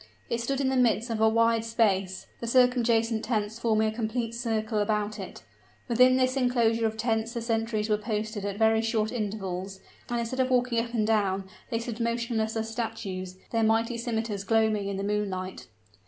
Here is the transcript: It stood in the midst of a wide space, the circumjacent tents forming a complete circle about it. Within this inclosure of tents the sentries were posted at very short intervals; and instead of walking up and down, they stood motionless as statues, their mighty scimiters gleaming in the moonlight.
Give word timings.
It 0.31 0.41
stood 0.41 0.59
in 0.59 0.69
the 0.69 0.77
midst 0.77 1.11
of 1.11 1.21
a 1.21 1.29
wide 1.29 1.63
space, 1.63 2.25
the 2.39 2.47
circumjacent 2.47 3.23
tents 3.23 3.59
forming 3.59 3.87
a 3.87 3.91
complete 3.95 4.33
circle 4.33 4.79
about 4.79 5.19
it. 5.19 5.43
Within 5.87 6.17
this 6.17 6.35
inclosure 6.35 6.87
of 6.87 6.97
tents 6.97 7.33
the 7.33 7.41
sentries 7.43 7.87
were 7.87 7.99
posted 7.99 8.43
at 8.43 8.57
very 8.57 8.81
short 8.81 9.11
intervals; 9.11 9.79
and 10.09 10.19
instead 10.19 10.39
of 10.39 10.49
walking 10.49 10.83
up 10.83 10.95
and 10.95 11.05
down, 11.05 11.47
they 11.69 11.77
stood 11.77 11.99
motionless 11.99 12.55
as 12.55 12.67
statues, 12.67 13.37
their 13.51 13.61
mighty 13.61 13.95
scimiters 13.95 14.43
gleaming 14.43 14.87
in 14.87 14.97
the 14.97 15.03
moonlight. 15.03 15.67